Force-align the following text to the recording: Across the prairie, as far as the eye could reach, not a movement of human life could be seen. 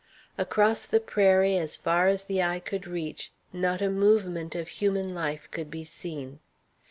Across 0.35 0.87
the 0.87 0.99
prairie, 0.99 1.55
as 1.57 1.77
far 1.77 2.07
as 2.07 2.23
the 2.23 2.41
eye 2.41 2.59
could 2.59 2.87
reach, 2.87 3.31
not 3.53 3.83
a 3.83 3.89
movement 3.91 4.55
of 4.55 4.67
human 4.69 5.13
life 5.13 5.47
could 5.51 5.69
be 5.69 5.83
seen. 5.83 6.39